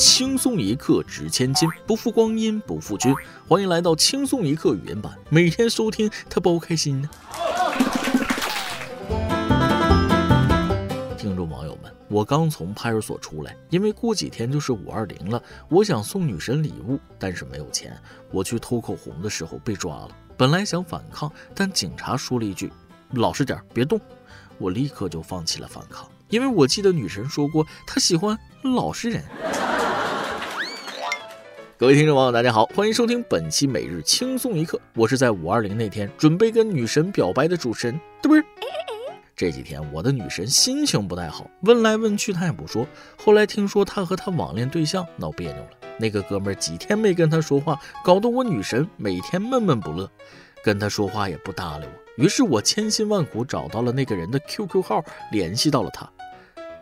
[0.00, 3.14] 轻松一刻值千金，不负光阴不负君。
[3.46, 7.10] 欢迎来到轻松一刻语音版，每天收听他包开心呢。
[11.18, 17.94] 听众网友们，我刚从派出所出来，因为过几天就是五二零了，我想送女神礼物，但是没有钱。
[18.30, 22.72] 我去偷口红的时候被抓了，本来想反抗，但警察说了一句
[23.12, 24.00] ：“老实点，别动。”
[24.56, 26.08] 我立刻就放弃了反抗。
[26.30, 29.22] 因为我记得女神说过，她喜欢老实人。
[31.76, 34.80] 各位听众朋友，大家好，欢迎收听本期每日轻松一刻。
[34.94, 38.44] 我是在五二零那天准备跟女神表白的主持人，对不对？
[39.34, 42.86] 这几天我的女神心情不太好，问来问去她也不说。
[43.16, 50.08] 后来听说她和她网恋对象闹别扭了，那个哥们儿几天没跟她说话，搞得我女神每天闷闷不乐，
[50.62, 52.22] 跟她说话也不搭理我。
[52.22, 55.02] 于是我千辛万苦找到了那个人的 QQ 号，
[55.32, 56.08] 联系到了他。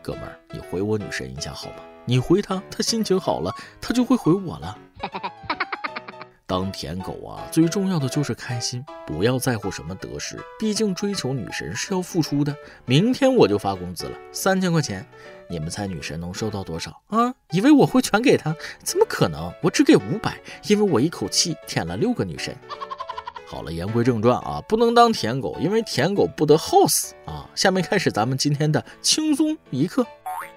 [0.08, 1.82] 哥们儿，你回我女神一下好吗？
[2.06, 4.78] 你回她，她心情好了，她就会回我了。
[6.48, 12.56] 当舔狗啊，最重要的就是开心，不要在乎什么得失，毕竟追求女神是要付出的。
[12.86, 15.06] 明天我就发工资了，三千块钱，
[15.46, 17.34] 你们猜女神能收到多少啊？
[17.50, 18.56] 以为我会全给她？
[18.82, 19.52] 怎么可能？
[19.60, 22.56] 我只给五百，因为我一口气舔了六个女神。
[23.50, 27.48] 好了，言归正传啊，不能当舔狗，因为舔狗不得好死啊。
[27.54, 30.06] 下面开始咱们今天的轻松一刻。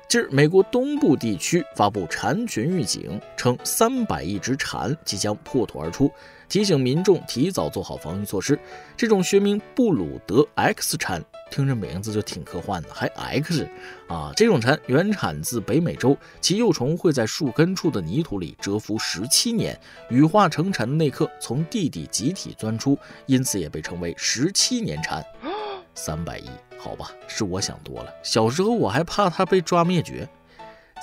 [0.10, 6.12] 今儿，美国东部地区发布蝉群预警，称三百亿只蝉即将破土而出。
[6.50, 8.60] 提醒民众提早做好防御措施。
[8.98, 13.68] 这种学名布鲁德 X 蝉，听着名字就挺科幻的，还 X
[14.08, 14.32] 啊！
[14.36, 25.24] 这种蝉原产自北美洲，其幼虫会在树根处的泥土里蛰伏十七年，羽化成蝉的那刻从地底集体钻出，因此也被称为十七年蝉。
[25.94, 28.12] 三百亿，好吧，是我想多了。
[28.24, 30.28] 小时候我还怕它被抓灭绝。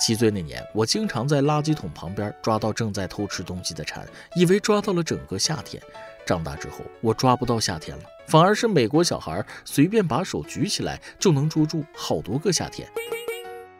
[0.01, 4.03] 七岁那年，我经常在垃圾桶旁边抓到正在偷吃东西的蝉，
[4.33, 5.81] 以为抓到了整个夏天。
[6.25, 12.87] 长大之后，我抓不到夏天了，反而是美国小孩随便把手举起来就能捉住好多个夏天。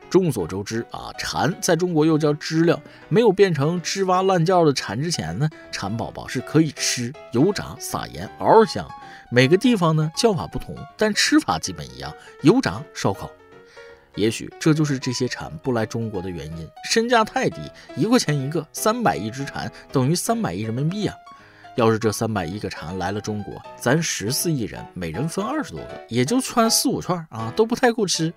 [0.09, 8.89] 众所周知啊，蝉在中国又叫知了，没有变成吱哇乱叫的蝉之前呢，蝉宝宝是可以吃、油炸、撒盐，嗷嗷香。
[9.29, 12.11] 每个地方呢叫法不同，但吃法基本一样，
[12.41, 13.29] 油炸、烧烤。
[14.15, 17.61] 也许这就是这些蝉不来中国的原因，身价太低，
[17.95, 21.15] 一块钱一个，三百亿只蝉等于三百亿人民币啊！
[21.75, 28.33] 要是这三百亿个蝉来了中国，咱十四亿人每人分二十多个，也就串四五串啊，都不太够吃。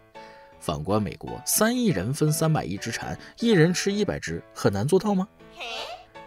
[0.61, 5.27] 反观美国，三亿人分三百亿只蝉，一人吃一百只，很难做到吗？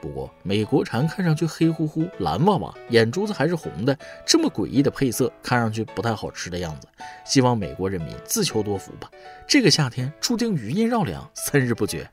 [0.05, 6.88] 不过，美国蝉看上去黑乎乎、蓝哇哇，眼珠子还是红的，这么诡异的配色，看上去不太好吃的样子。
[7.25, 9.09] 希望美国人民自求多福吧。
[9.47, 12.07] 这个夏天注定余音绕梁，三日不绝。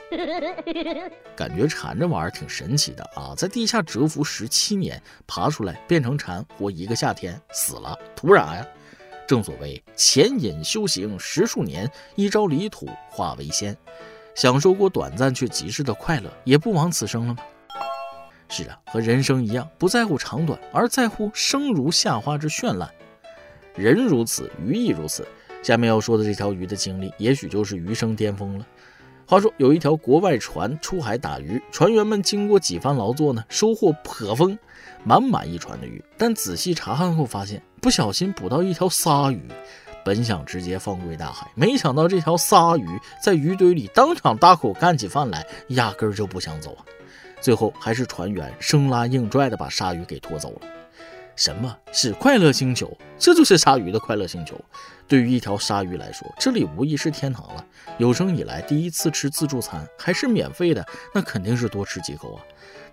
[1.37, 8.67] 感觉蝉这玩意儿挺神奇的啊，在地下蛰伏十七年，爬出来变成蝉，活一个夏天，死了，图啥呀？
[9.27, 13.77] 正所谓潜隐修行十数年，一朝离土化为仙，
[14.35, 17.43] 享受过短暂却极致的快乐，也不枉此生了吗？
[18.55, 22.87] 是啊，和人生一样，不在乎长短，而在乎生如夏花之绚烂。
[23.75, 25.27] 人如此，鱼亦如此。
[25.63, 28.67] 下面要说的这条鱼的经历，也许就是余生巅峰了。
[29.27, 34.59] 话说，有一条国外船出海打鱼，船员们经过几番劳作呢，收获颇丰，
[35.03, 36.05] 满满一船的鱼。
[36.19, 39.41] 但仔细查看后发现，不小心捕到一条鲨鱼。
[40.05, 42.87] 本想直接放归大海，没想到这条鲨鱼
[43.23, 46.85] 在鱼堆里当场大口干起饭来，压根儿就不想走啊。
[47.43, 50.69] 最后还是船员生拉硬拽的把鲨鱼给拖走了。
[51.35, 52.97] 什么是快乐星球？
[53.19, 54.55] 这就是鲨鱼的快乐星球。
[55.09, 57.67] 对于一条鲨鱼来说，这里无疑是天堂了。
[57.99, 62.41] 有生以来第一次吃自助餐，还是免费的，那肯定是多吃几口啊。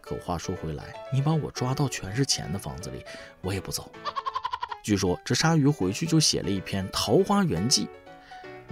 [0.01, 0.83] 可话说回来，
[1.13, 3.03] 你把我抓到全是钱的房子里，
[3.41, 3.91] 我也不走。
[4.81, 7.85] 据说这鲨鱼回去就写了一篇《桃花源记》。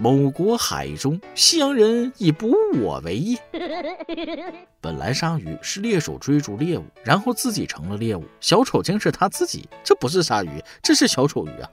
[0.00, 3.36] 某国海中，西洋人以捕我为业。
[4.80, 8.24] 本来鲨鱼是猎手追逐猎物，然后自己成了猎物。
[8.40, 11.68] 小丑竟是他自己，这不是鲨鱼，这是小丑鱼啊！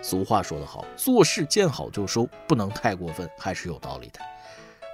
[0.00, 4.20] 俗话说得好，做事见好就收，不能太过分，还是有道理的。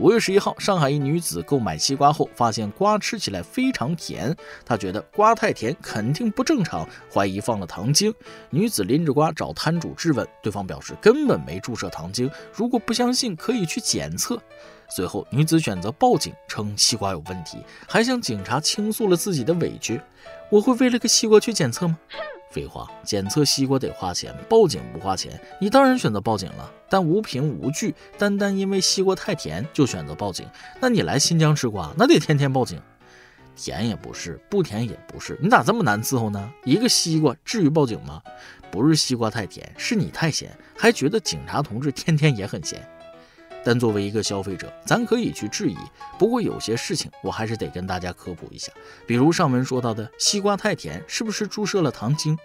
[0.01, 8.13] 五月十一号，上海一女子购买西瓜后，发现瓜吃起来非常甜，她觉得瓜太甜肯定不正常，怀疑放了糖精。
[8.49, 14.41] 女子拎着瓜找摊主质问，对方表示根本没注射糖精，如果不相信可以去检测。
[14.89, 20.01] 随后，女子选择报警，称西瓜有问题，还向警察倾诉了自己的委屈。
[20.49, 21.99] 我会为了个西瓜去检测吗？
[22.51, 26.71] 废话，检测西瓜得花钱，报警不花钱，你当然选择报警了。
[26.89, 30.45] 但无凭无据，单单因为西瓜太甜就选择报警，
[30.81, 32.81] 那你来新疆吃瓜，那得天天报警。
[33.55, 36.51] 甜也不是，不甜也不是，你咋这么难伺候呢？
[36.65, 38.21] 一个西瓜至于报警吗？
[38.71, 42.85] 不是西瓜太甜，是你太咸，还觉得警察同志天天也很咸。
[43.65, 45.77] 但作为一个消费者，咱可以去质疑。
[46.19, 48.73] 不过有些事情我还是得跟大家科普一下，
[49.07, 52.39] 比如上文说到的西瓜太甜，是不是注射了糖精？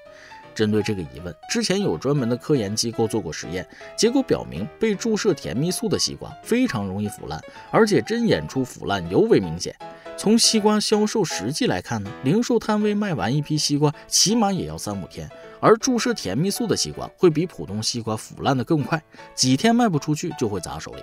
[0.54, 3.68] 针对这个疑问，之前有专门的科研机构做过实验，
[3.98, 7.42] 结果表明被注射甜蜜素的西瓜非常容易腐烂，
[7.72, 9.76] 而且针眼处腐烂尤为明显。
[10.18, 15.30] 从西瓜销售实际来看呢，零售摊位卖完一批西瓜起码也要三五天。
[15.60, 19.02] 而注射甜蜜素的西瓜会比普通西瓜腐烂的更快，
[19.34, 21.02] 几天卖不出去就会砸手里。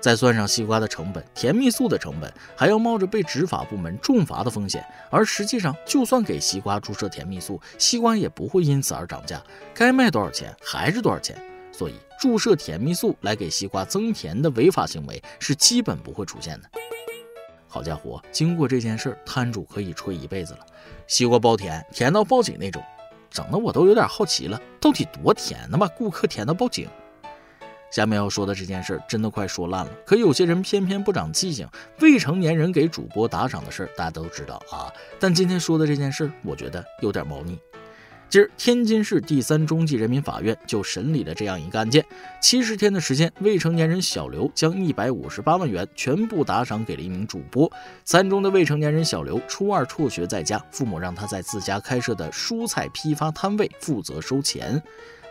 [0.00, 4.84] 再算上西瓜的成本、甜蜜素的成本，还要冒着被执法部门重罚的风险。
[5.10, 9.42] 而实际上，就算给西瓜注射甜蜜素，西瓜也不会因此而涨价，
[9.74, 11.36] 该卖多少钱还是多少钱。
[11.72, 16.77] 所以，注射甜蜜素来给西瓜增甜的违法行为是基本不会出现的。
[17.68, 20.60] 好家伙，经过这件事儿，摊主可以吹一辈子了。
[21.06, 22.82] 西瓜包甜，甜到报警那种。
[23.30, 25.78] 整的我都有点好奇了，到底多甜能？
[25.78, 26.88] 把顾客甜到报警。
[27.90, 31.68] 下面要说的这件事真的快说烂了，可有些人偏偏不长记性。
[32.00, 37.58] 未成年人给主播打赏的事儿大家都知道啊，但今天说的这件事，我觉得有点猫腻。
[38.30, 42.04] 今儿，天津市第三中级人民法院就审理了这样一个案件：
[42.42, 47.72] 七十天的时间，未成年人小刘将一百五十八万元全部打赏给了一名主播。
[48.04, 54.82] 三中的未成年人小刘初二辍学在家，父母让他在自家开设的蔬菜批发摊位负责收钱。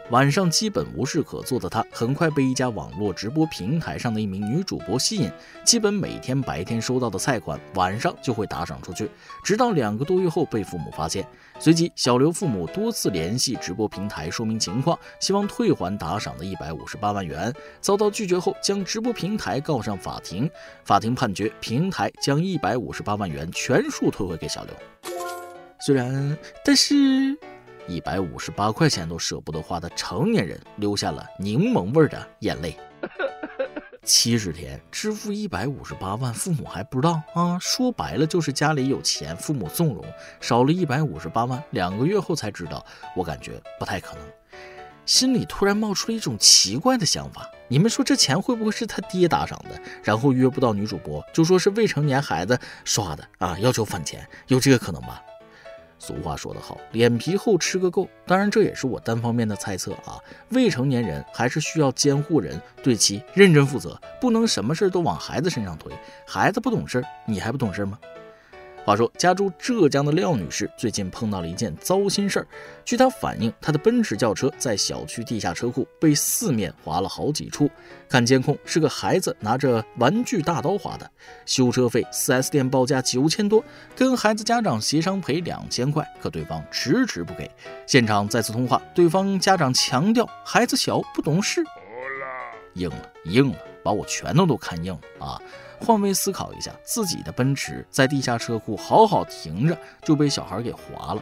[0.10, 5.30] 晚上基本无事可做的他，很快被一家网络直播平台上的一名女主播吸引，
[5.66, 9.12] 基本每天白天收到的菜款，晚上就会打赏出去，
[9.44, 11.28] 直到两个多月后被父母发现。
[11.60, 20.50] 随即，小刘父母多次联系直播平台说明情况，希望退还打赏的一百五十八万元，遭到拒绝后，将直播平台告上法庭。
[20.86, 24.74] 法庭判决平台将一百五十八万元全数退回给小刘。
[25.82, 27.38] 虽然，但是。
[27.88, 32.78] 一百五十八块钱都舍不得花的成年人，流下了柠檬味的眼泪。
[34.04, 37.58] 七十天支付一百五十八万，父母还不知道啊？
[37.60, 40.06] 说白了就是家里有钱，父母纵容。
[40.40, 42.86] 少了一百五十八万，两个月后才知道，
[43.16, 44.24] 我感觉不太可能。
[45.06, 49.82] 心里突然冒出了一种奇怪的想法：你们说这钱会不会是他爹打赏的？
[50.04, 55.22] 然后约不到女主播，就说是未成年孩子刷的啊，要求返钱，有这个可能吧？
[56.00, 58.08] 俗话说得好，脸皮厚吃个够。
[58.26, 60.18] 当然，这也是我单方面的猜测啊。
[60.50, 65.92] 未成年人还是需要监护人对其认真负责，不能什么事都往孩子身上推。
[66.26, 68.00] 孩子不懂事，你还不懂事吗？
[68.88, 72.48] 话说，家住浙江的廖女士最近碰到了一件糟心事儿。
[72.86, 77.70] 据她反映，她的奔驰轿车在小区地下车库被四面划了好几处。
[78.08, 81.12] 看监控，是个孩子拿着玩具大刀划的。
[81.46, 83.62] 修车费，4S 店报价九千多，
[83.94, 87.52] 跟孩子家长协商赔两千块，可对方迟迟不给。
[87.86, 91.62] 现场再次通话，对方家长强调孩子小不懂事。
[92.76, 95.42] 硬了，硬了，把我拳头都看硬了啊！
[95.80, 101.22] 换位思考一下，自己的奔驰在地下车库好好停着，就被小孩给划了。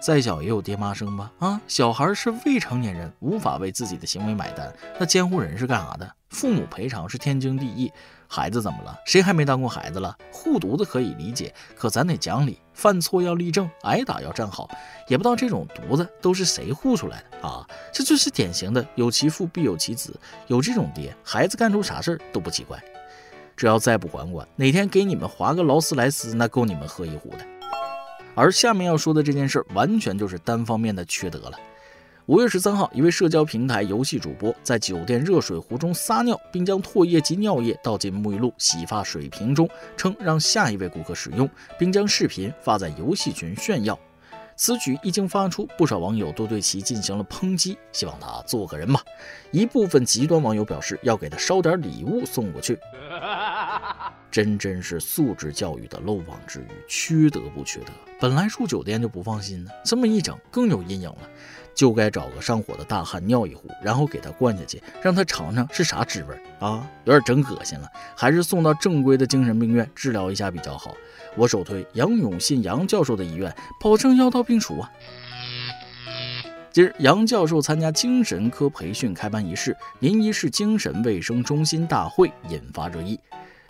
[0.00, 1.32] 再小也有爹妈生吧？
[1.38, 4.70] 啊，小孩是未成年人，无法为自己的行为买单。
[4.98, 6.10] 那监护人是干啥的？
[6.28, 7.90] 父母赔偿是天经地义。
[8.28, 8.94] 孩子怎么了？
[9.06, 10.14] 谁还没当过孩子了？
[10.30, 14.68] 护犊子可以理解，可咱得讲理，犯错要立正，挨打要站好。
[15.08, 17.66] 也不知道这种犊子都是谁护出来的啊？
[17.90, 22.82] 这就是典型的有其父必有其子，有这种爹，孩子干出啥事儿都不奇怪。
[23.56, 27.38] 只要再不管管，哪天给你们划个劳斯莱斯，那够你们喝一壶的。
[28.34, 31.52] 而下面要说的这件事，完全就是单方面的缺德了。
[32.26, 43.98] 五月十三号，一位社交平台游戏主播在酒店热水壶中撒尿，并将唾液及尿液倒进沐浴露、洗发水瓶中，称让下一位顾客使用，并将视频发在游戏群炫耀。
[44.56, 49.00] 此举一经发出，不少网友都对其进行了抨击，希望他做个人吧。
[49.50, 52.78] 一部分极端网友表示要给他烧点礼物送过去。
[54.30, 57.92] 真真是素质教育的漏网之鱼，缺德不缺德？
[58.20, 61.18] 本来住酒店就不放心呢，这么一整更有阴影了。
[61.74, 66.88] 就该找个上火的大汉尿一壶，然后给他灌下去，让他尝尝是啥滋味啊！
[67.04, 70.94] 有点真恶心了，还是送到正规的精神病院治疗一下比较好。
[71.36, 74.90] 我首推杨永信杨教授的医院，保证药到病除啊。
[76.70, 83.18] 今日杨教授参加精神科培训开班仪式，临沂市精神卫生中心大会引发热议。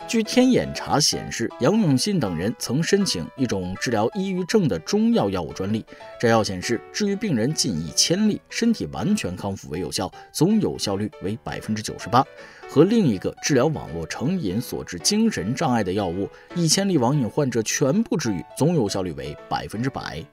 [0.07, 5.83] 据天眼查显示，杨永信等人曾申请一种治疗抑郁症的中药药物专利。
[6.19, 12.23] 摘要显示，治愈病人近一千例，身体完全康复为有效，总有效率为百分之九十八。
[12.69, 20.23] 和另一个治疗网络成瘾所致精神障碍的药物，一千例网瘾患者全部治愈，总有效率为百分之百。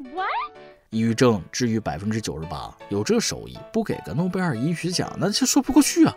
[0.90, 6.14] 抑郁症治愈百分之九十八，有这手艺，不给个诺贝尔医学奖，那就说不过去啊！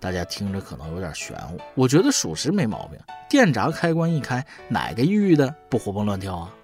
[0.00, 2.98] 大家听着可能有点玄乎，我觉得属实没毛病。
[3.28, 6.54] 电闸开关一开，哪个抑郁的不活蹦乱跳啊？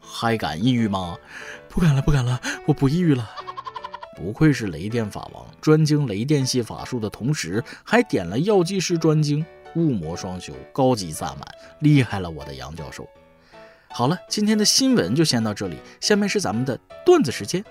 [0.00, 1.16] 还敢抑郁吗？
[1.68, 3.30] 不敢了，不敢了，我不抑郁了。
[4.16, 9.44] 不愧是雷电法王，专精雷电系法术的同时，还点了药剂师专精，
[9.76, 11.40] 雾魔双修，高级萨满，
[11.80, 13.06] 厉害了，我的杨教授。
[13.88, 17.64] 好了，今天的新闻就先到这里，下面是咱们的段子时间，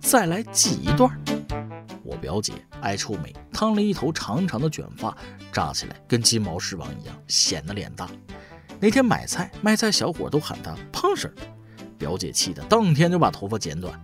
[0.00, 1.10] 再来挤一段。
[2.04, 5.16] 我表姐爱臭美，烫了一头长长的卷发，
[5.50, 8.08] 扎起来跟金毛狮王一样，显得脸大。
[8.78, 11.34] 那天买菜，卖菜小伙都喊她胖婶儿，
[11.96, 13.98] 表姐气得当天就把头发剪短。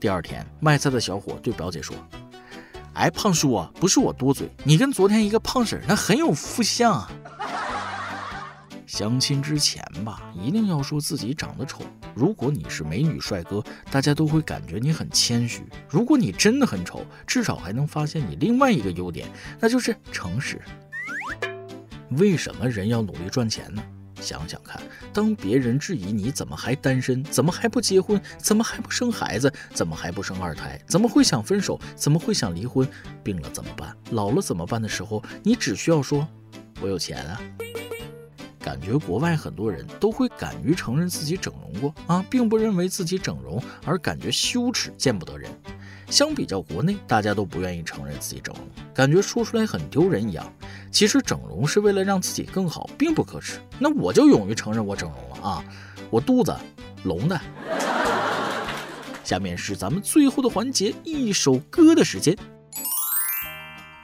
[0.00, 1.94] 第二天，卖菜的小伙对表姐说
[2.94, 7.10] ：“哎，胖叔啊，不是我多嘴，你跟昨天一个胖婶儿那很有福相啊。”
[8.92, 11.82] 相亲之前吧，一定要说自己长得丑。
[12.14, 19.26] 如果你是美女帅哥，大家都会感觉你很谦虚；如果你真的很丑，至少还能发现你另外一个优点，
[19.58, 20.60] 那就是诚实。
[22.10, 23.82] 为什么人要努力赚钱呢？
[24.20, 24.78] 想想看，
[25.10, 32.86] 当别人质疑你怎么还单身，怎么还不结婚，怎么还不生孩子，怎么还不生二胎，怎么会想分手，怎么会想离婚，
[33.24, 36.28] 病了怎么办，老了怎么办的时候，你只需要说
[36.82, 37.40] ：“我有钱啊。”
[38.62, 45.50] 感觉国外很多人都会敢于承认自己整容过啊，并不认为自己整容而感觉羞耻见不得人。
[46.08, 48.64] 相比较国内，大家都不愿意承认自己整容，
[48.94, 50.46] 感觉说出来很丢人一样。
[50.90, 53.58] 其实整容是为了让自己更好，并不可耻。
[53.78, 55.64] 那我就勇于承认我整容了啊，
[56.10, 56.54] 我肚子
[57.04, 57.40] 隆的。
[59.24, 62.36] 下面是咱们最后的环节，一首歌的时间。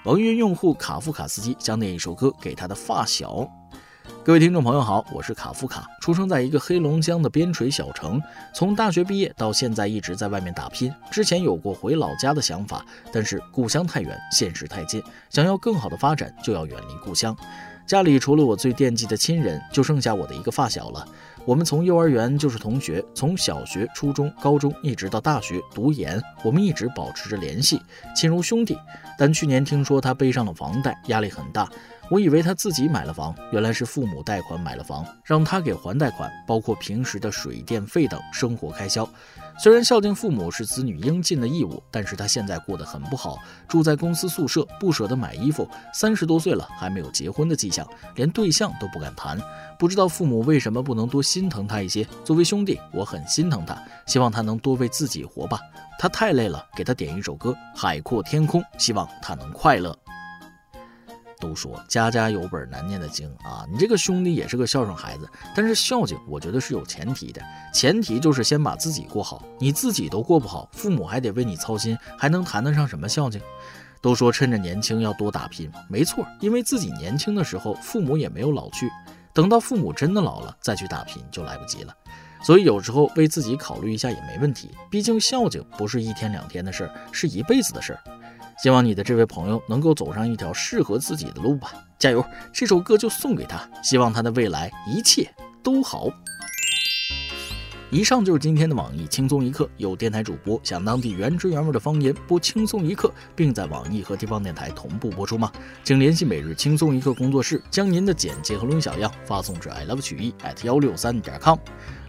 [0.05, 3.47] 网易云用户卡夫卡斯基将那一首歌给他的发小。
[4.29, 8.21] 各位听众朋友好，我是卡夫卡，出生在一个黑龙江的边陲小城，
[8.53, 10.93] 从大学毕业到现在一直在外面打拼。
[11.11, 17.35] 之前有过回老家的想法，但是故乡太远，现实太近，想要更好的发展就要远离故乡。
[17.87, 21.03] 家里除了我最惦记的亲人，就剩下我的一个发小了。
[21.47, 27.81] 我们从幼儿园就是同学，从小学、初中、高中一直到大学读研，我们一直保持着联系，
[28.15, 28.77] 亲如兄弟。
[29.17, 31.67] 但去年听说他背上了房贷，压力很大。
[32.11, 39.07] 我以为他自己买了房，原来是父母贷款买了房，让他给还贷款，包括平时的水电费等生活开销。
[39.63, 49.39] 虽然孝敬父母是子女应尽的义务，但是他现在过得很不好，住在公司宿舍，不舍得买衣服，三十多岁了还没有结婚的迹象，连对象都不敢谈。
[49.79, 52.07] 不知道父母为什么不能多心疼他一些？
[52.25, 55.59] 作为兄弟，我很心疼他，希望他能多为自己活吧。
[55.99, 59.95] 他太累了，给他点一首歌《海阔天空》，希望他能快乐。
[61.41, 67.41] 都说家家有本难念的经啊，你这个兄弟也是个孝顺孩子，但是孝敬我觉得是有前提的，
[67.73, 73.41] 前提就是先把自己过好，你自己都过不好，父母还得为你操心，还能谈得上什么孝敬？
[74.01, 78.89] 都说趁着年轻要多打拼，没错，因为自己年轻的时候父母也没有老去，
[79.33, 81.93] 等到父母真的老了再去打拼就来不及了，
[82.43, 88.01] 所以有时候为自己考虑一下也没问题，毕竟孝敬不是一天两天的事儿，是一辈子的事儿。
[88.61, 92.25] 希望你的这位朋友能够走上一条适合自己的路吧，加油！
[92.53, 96.09] 这首歌就送给他，希望他的未来一切都好。
[97.91, 105.53] 以上就是今天的网易轻松一刻，有电台主播想当地原汁原味的方言播轻松一刻，并在网易和地方电台同步播出吗？
[105.85, 111.57] 请联系每日轻松一刻工作室，将您的简介和录音小样发送至 i love 曲艺 at 幺六三点 com。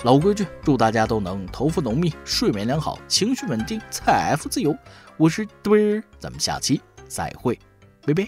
[0.03, 4.75] 老规矩，祝大家都能头发浓密，睡眠良好，情绪稳定，财富自由。
[5.19, 7.59] 我是墩儿，咱们下期再会，
[8.07, 8.25] 拜拜。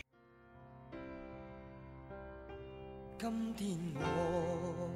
[3.17, 4.89] 今天我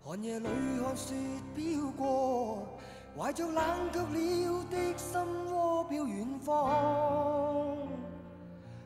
[0.00, 0.46] 寒夜里
[0.80, 1.16] 看雪
[1.56, 2.78] 飘过，
[3.18, 7.76] 怀着冷却了的心窝飘远方。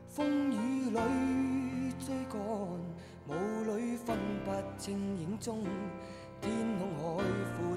[0.07, 2.41] 风雨里追赶，
[3.27, 3.31] 雾
[3.75, 5.63] 里分不清影踪。
[6.41, 7.23] 天空海
[7.59, 7.76] 阔，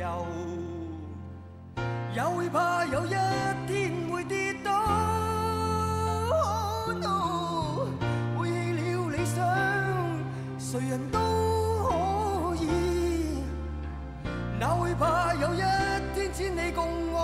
[0.00, 0.06] 又
[2.14, 4.70] 也会怕有一天会跌倒。
[8.40, 8.42] 背
[8.72, 8.80] 了
[9.10, 9.44] 理想，
[10.58, 11.18] 谁人都
[11.84, 13.44] 可以。
[14.58, 15.58] 哪会怕有一
[16.14, 17.19] 天千里共我。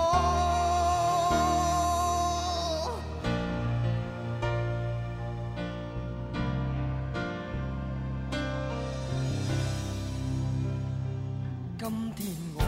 [11.88, 12.26] 今天
[12.56, 12.60] 我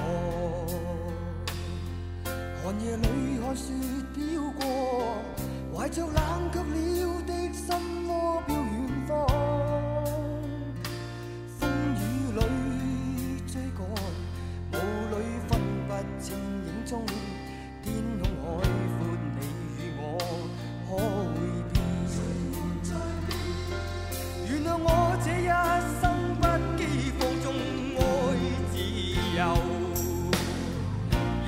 [2.63, 3.05] 寒夜里
[3.41, 3.75] 看雪
[4.15, 4.23] 飘
[4.61, 4.63] 过
[5.75, 6.15] 怀着冷
[6.53, 7.75] 却了的心
[8.07, 8.41] 窝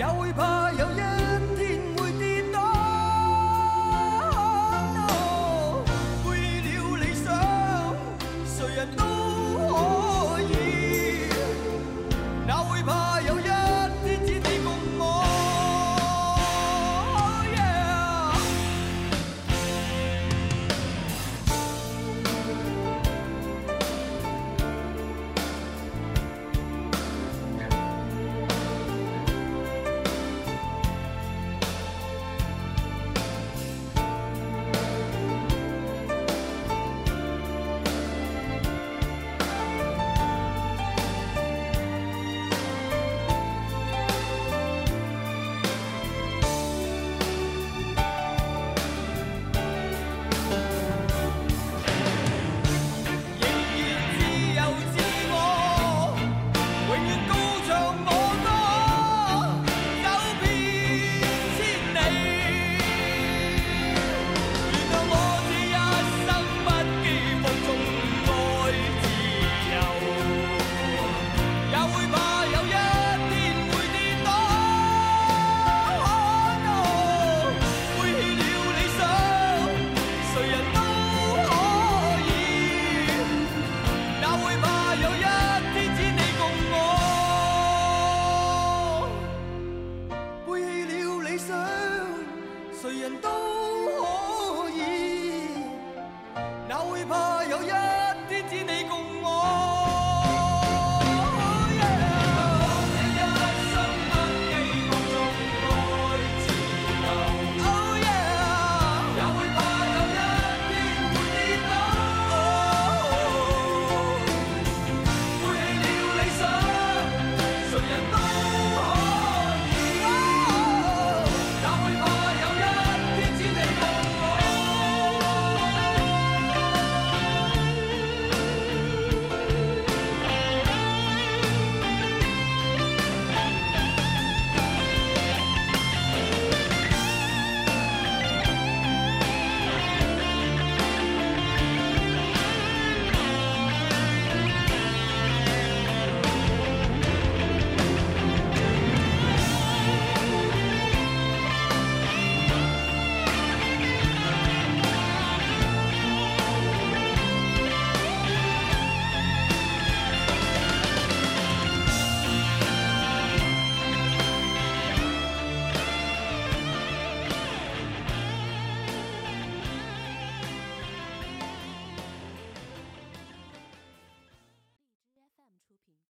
[0.01, 0.90] 也会怕有